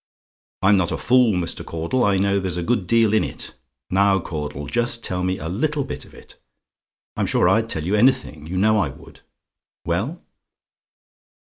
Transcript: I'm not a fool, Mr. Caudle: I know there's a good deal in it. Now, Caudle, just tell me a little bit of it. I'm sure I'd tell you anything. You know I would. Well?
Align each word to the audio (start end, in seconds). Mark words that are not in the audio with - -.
I'm 0.63 0.77
not 0.77 0.91
a 0.91 0.97
fool, 0.97 1.33
Mr. 1.33 1.63
Caudle: 1.63 2.03
I 2.03 2.17
know 2.17 2.39
there's 2.39 2.57
a 2.57 2.63
good 2.63 2.87
deal 2.87 3.13
in 3.13 3.23
it. 3.23 3.53
Now, 3.91 4.17
Caudle, 4.19 4.65
just 4.65 5.03
tell 5.03 5.21
me 5.23 5.37
a 5.37 5.47
little 5.47 5.83
bit 5.83 6.05
of 6.05 6.15
it. 6.15 6.37
I'm 7.15 7.27
sure 7.27 7.47
I'd 7.47 7.69
tell 7.69 7.85
you 7.85 7.93
anything. 7.93 8.47
You 8.47 8.57
know 8.57 8.79
I 8.79 8.89
would. 8.89 9.21
Well? 9.85 10.23